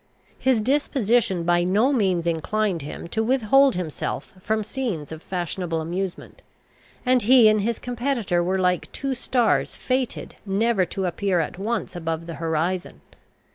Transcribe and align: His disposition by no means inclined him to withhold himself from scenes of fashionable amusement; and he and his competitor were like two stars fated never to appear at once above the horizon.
His 0.39 0.61
disposition 0.61 1.43
by 1.43 1.63
no 1.63 1.93
means 1.93 2.25
inclined 2.25 2.81
him 2.81 3.07
to 3.09 3.21
withhold 3.21 3.75
himself 3.75 4.33
from 4.39 4.63
scenes 4.63 5.11
of 5.11 5.21
fashionable 5.21 5.79
amusement; 5.79 6.41
and 7.05 7.21
he 7.21 7.47
and 7.47 7.61
his 7.61 7.77
competitor 7.77 8.43
were 8.43 8.57
like 8.57 8.91
two 8.91 9.13
stars 9.13 9.75
fated 9.75 10.37
never 10.43 10.85
to 10.85 11.05
appear 11.05 11.39
at 11.39 11.59
once 11.59 11.95
above 11.95 12.25
the 12.25 12.33
horizon. 12.41 13.01